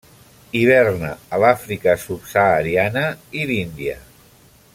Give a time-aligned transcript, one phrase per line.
[0.59, 3.05] Hiverna a l'Àfrica subsahariana
[3.43, 3.99] i l'Índia.